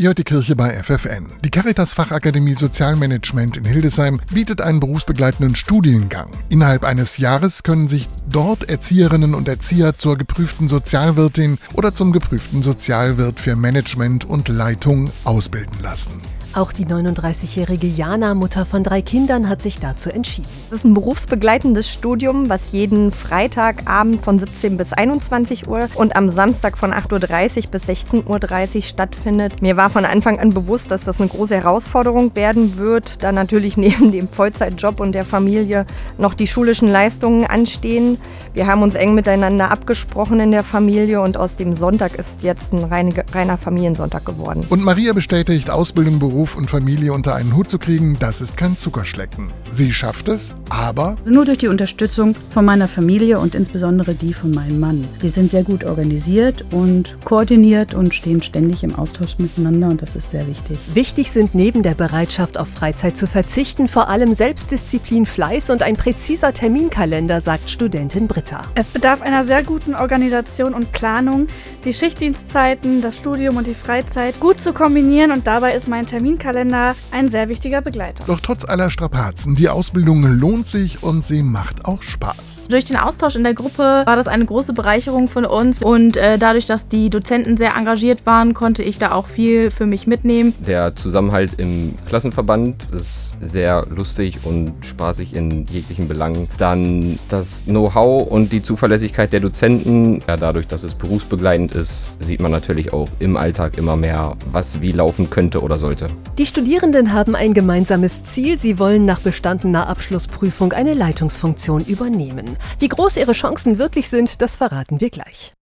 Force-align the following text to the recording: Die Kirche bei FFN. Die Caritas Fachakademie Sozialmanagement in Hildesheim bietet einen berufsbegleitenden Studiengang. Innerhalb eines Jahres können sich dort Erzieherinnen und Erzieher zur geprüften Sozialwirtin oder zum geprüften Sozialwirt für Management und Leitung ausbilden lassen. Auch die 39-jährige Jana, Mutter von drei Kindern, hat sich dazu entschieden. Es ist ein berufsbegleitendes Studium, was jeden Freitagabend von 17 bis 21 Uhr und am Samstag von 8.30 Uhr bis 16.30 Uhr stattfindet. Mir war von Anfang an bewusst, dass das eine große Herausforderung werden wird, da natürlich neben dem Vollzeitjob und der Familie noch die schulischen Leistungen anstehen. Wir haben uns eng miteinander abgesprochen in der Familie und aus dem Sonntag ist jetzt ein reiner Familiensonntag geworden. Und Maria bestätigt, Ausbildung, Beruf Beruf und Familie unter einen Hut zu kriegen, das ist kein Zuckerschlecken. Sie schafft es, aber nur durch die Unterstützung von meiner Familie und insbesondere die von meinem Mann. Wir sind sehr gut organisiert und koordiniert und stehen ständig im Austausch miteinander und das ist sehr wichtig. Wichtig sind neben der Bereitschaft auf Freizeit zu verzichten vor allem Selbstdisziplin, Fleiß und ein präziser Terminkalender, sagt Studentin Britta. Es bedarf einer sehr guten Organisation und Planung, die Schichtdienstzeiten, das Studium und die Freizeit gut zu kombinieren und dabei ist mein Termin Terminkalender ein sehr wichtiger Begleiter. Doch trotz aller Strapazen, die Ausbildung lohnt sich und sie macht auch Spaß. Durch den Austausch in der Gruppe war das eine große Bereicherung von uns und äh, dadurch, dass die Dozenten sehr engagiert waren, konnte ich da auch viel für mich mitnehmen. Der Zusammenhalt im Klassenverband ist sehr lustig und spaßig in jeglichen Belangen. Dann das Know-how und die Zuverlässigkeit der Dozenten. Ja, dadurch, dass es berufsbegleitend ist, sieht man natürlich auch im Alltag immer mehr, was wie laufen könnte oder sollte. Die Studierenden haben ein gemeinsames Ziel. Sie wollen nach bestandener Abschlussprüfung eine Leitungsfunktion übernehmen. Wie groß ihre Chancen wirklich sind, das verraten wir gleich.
Die 0.00 0.24
Kirche 0.24 0.56
bei 0.56 0.82
FFN. 0.82 1.26
Die 1.44 1.50
Caritas 1.50 1.92
Fachakademie 1.92 2.54
Sozialmanagement 2.54 3.58
in 3.58 3.66
Hildesheim 3.66 4.18
bietet 4.32 4.62
einen 4.62 4.80
berufsbegleitenden 4.80 5.54
Studiengang. 5.54 6.30
Innerhalb 6.48 6.84
eines 6.84 7.18
Jahres 7.18 7.64
können 7.64 7.86
sich 7.86 8.08
dort 8.26 8.70
Erzieherinnen 8.70 9.34
und 9.34 9.46
Erzieher 9.46 9.98
zur 9.98 10.16
geprüften 10.16 10.68
Sozialwirtin 10.68 11.58
oder 11.74 11.92
zum 11.92 12.12
geprüften 12.12 12.62
Sozialwirt 12.62 13.38
für 13.38 13.56
Management 13.56 14.24
und 14.24 14.48
Leitung 14.48 15.10
ausbilden 15.24 15.76
lassen. 15.82 16.12
Auch 16.52 16.72
die 16.72 16.84
39-jährige 16.84 17.86
Jana, 17.86 18.34
Mutter 18.34 18.66
von 18.66 18.82
drei 18.82 19.02
Kindern, 19.02 19.48
hat 19.48 19.62
sich 19.62 19.78
dazu 19.78 20.10
entschieden. 20.10 20.48
Es 20.68 20.78
ist 20.78 20.84
ein 20.84 20.94
berufsbegleitendes 20.94 21.88
Studium, 21.88 22.48
was 22.48 22.72
jeden 22.72 23.12
Freitagabend 23.12 24.24
von 24.24 24.36
17 24.40 24.76
bis 24.76 24.92
21 24.92 25.68
Uhr 25.68 25.88
und 25.94 26.16
am 26.16 26.28
Samstag 26.28 26.76
von 26.76 26.92
8.30 26.92 27.66
Uhr 27.66 27.70
bis 27.70 27.84
16.30 27.84 28.76
Uhr 28.76 28.82
stattfindet. 28.82 29.62
Mir 29.62 29.76
war 29.76 29.90
von 29.90 30.04
Anfang 30.04 30.40
an 30.40 30.50
bewusst, 30.50 30.90
dass 30.90 31.04
das 31.04 31.20
eine 31.20 31.28
große 31.28 31.54
Herausforderung 31.54 32.34
werden 32.34 32.78
wird, 32.78 33.22
da 33.22 33.30
natürlich 33.30 33.76
neben 33.76 34.10
dem 34.10 34.26
Vollzeitjob 34.26 34.98
und 34.98 35.12
der 35.12 35.24
Familie 35.24 35.86
noch 36.18 36.34
die 36.34 36.48
schulischen 36.48 36.88
Leistungen 36.88 37.46
anstehen. 37.46 38.18
Wir 38.54 38.66
haben 38.66 38.82
uns 38.82 38.96
eng 38.96 39.14
miteinander 39.14 39.70
abgesprochen 39.70 40.40
in 40.40 40.50
der 40.50 40.64
Familie 40.64 41.20
und 41.20 41.36
aus 41.36 41.54
dem 41.54 41.76
Sonntag 41.76 42.16
ist 42.16 42.42
jetzt 42.42 42.72
ein 42.72 42.82
reiner 42.82 43.56
Familiensonntag 43.56 44.24
geworden. 44.24 44.66
Und 44.68 44.84
Maria 44.84 45.12
bestätigt, 45.12 45.70
Ausbildung, 45.70 46.18
Beruf 46.18 46.39
Beruf 46.40 46.56
und 46.56 46.70
Familie 46.70 47.12
unter 47.12 47.34
einen 47.34 47.54
Hut 47.54 47.68
zu 47.68 47.78
kriegen, 47.78 48.16
das 48.18 48.40
ist 48.40 48.56
kein 48.56 48.74
Zuckerschlecken. 48.74 49.52
Sie 49.68 49.92
schafft 49.92 50.26
es, 50.26 50.54
aber 50.70 51.16
nur 51.26 51.44
durch 51.44 51.58
die 51.58 51.68
Unterstützung 51.68 52.34
von 52.48 52.64
meiner 52.64 52.88
Familie 52.88 53.38
und 53.38 53.54
insbesondere 53.54 54.14
die 54.14 54.32
von 54.32 54.50
meinem 54.50 54.80
Mann. 54.80 55.06
Wir 55.18 55.28
sind 55.28 55.50
sehr 55.50 55.64
gut 55.64 55.84
organisiert 55.84 56.64
und 56.72 57.18
koordiniert 57.26 57.92
und 57.92 58.14
stehen 58.14 58.40
ständig 58.40 58.82
im 58.84 58.94
Austausch 58.94 59.36
miteinander 59.36 59.88
und 59.88 60.00
das 60.00 60.16
ist 60.16 60.30
sehr 60.30 60.46
wichtig. 60.46 60.78
Wichtig 60.94 61.30
sind 61.30 61.54
neben 61.54 61.82
der 61.82 61.94
Bereitschaft 61.94 62.56
auf 62.56 62.68
Freizeit 62.68 63.18
zu 63.18 63.26
verzichten 63.26 63.86
vor 63.86 64.08
allem 64.08 64.32
Selbstdisziplin, 64.32 65.26
Fleiß 65.26 65.68
und 65.68 65.82
ein 65.82 65.98
präziser 65.98 66.54
Terminkalender, 66.54 67.42
sagt 67.42 67.68
Studentin 67.68 68.28
Britta. 68.28 68.62
Es 68.74 68.88
bedarf 68.88 69.20
einer 69.20 69.44
sehr 69.44 69.62
guten 69.62 69.94
Organisation 69.94 70.72
und 70.72 70.90
Planung, 70.92 71.48
die 71.84 71.92
Schichtdienstzeiten, 71.92 73.02
das 73.02 73.18
Studium 73.18 73.58
und 73.58 73.66
die 73.66 73.74
Freizeit 73.74 74.40
gut 74.40 74.58
zu 74.58 74.72
kombinieren 74.72 75.32
und 75.32 75.46
dabei 75.46 75.74
ist 75.74 75.86
mein 75.86 76.06
Termin 76.06 76.29
Terminkalender 76.30 76.94
ein 77.10 77.28
sehr 77.28 77.48
wichtiger 77.48 77.80
Begleiter. 77.80 78.24
Doch 78.26 78.40
trotz 78.40 78.64
aller 78.64 78.90
Strapazen, 78.90 79.56
die 79.56 79.68
Ausbildung 79.68 80.22
lohnt 80.22 80.66
sich 80.66 81.02
und 81.02 81.24
sie 81.24 81.42
macht 81.42 81.86
auch 81.86 82.02
Spaß. 82.02 82.68
Durch 82.68 82.84
den 82.84 82.96
Austausch 82.96 83.34
in 83.34 83.42
der 83.42 83.54
Gruppe 83.54 84.02
war 84.06 84.16
das 84.16 84.28
eine 84.28 84.44
große 84.44 84.72
Bereicherung 84.72 85.28
von 85.28 85.44
uns 85.44 85.82
und 85.82 86.16
äh, 86.16 86.38
dadurch, 86.38 86.66
dass 86.66 86.88
die 86.88 87.10
Dozenten 87.10 87.56
sehr 87.56 87.74
engagiert 87.76 88.26
waren, 88.26 88.54
konnte 88.54 88.82
ich 88.82 88.98
da 88.98 89.12
auch 89.12 89.26
viel 89.26 89.70
für 89.70 89.86
mich 89.86 90.06
mitnehmen. 90.06 90.54
Der 90.64 90.94
Zusammenhalt 90.94 91.54
im 91.58 91.94
Klassenverband 92.08 92.90
ist 92.92 93.32
sehr 93.40 93.86
lustig 93.90 94.38
und 94.44 94.74
spaßig 94.82 95.34
in 95.34 95.66
jeglichen 95.66 96.06
Belangen. 96.06 96.48
Dann 96.58 97.18
das 97.28 97.64
Know-how 97.64 98.30
und 98.30 98.52
die 98.52 98.62
Zuverlässigkeit 98.62 99.32
der 99.32 99.40
Dozenten. 99.40 100.22
Ja, 100.28 100.36
dadurch, 100.36 100.68
dass 100.68 100.84
es 100.84 100.94
berufsbegleitend 100.94 101.74
ist, 101.74 102.12
sieht 102.20 102.40
man 102.40 102.52
natürlich 102.52 102.92
auch 102.92 103.08
im 103.18 103.36
Alltag 103.36 103.78
immer 103.78 103.96
mehr, 103.96 104.36
was 104.52 104.80
wie 104.80 104.92
laufen 104.92 105.30
könnte 105.30 105.60
oder 105.62 105.78
sollte. 105.78 106.08
Die 106.38 106.46
Studierenden 106.46 107.12
haben 107.12 107.36
ein 107.36 107.52
gemeinsames 107.52 108.24
Ziel. 108.24 108.58
Sie 108.58 108.78
wollen 108.78 109.04
nach 109.04 109.20
bestandener 109.20 109.88
Abschlussprüfung 109.88 110.72
eine 110.72 110.94
Leitungsfunktion 110.94 111.84
übernehmen. 111.84 112.56
Wie 112.78 112.88
groß 112.88 113.18
ihre 113.18 113.32
Chancen 113.32 113.78
wirklich 113.78 114.08
sind, 114.08 114.40
das 114.40 114.56
verraten 114.56 115.00
wir 115.00 115.10
gleich. 115.10 115.54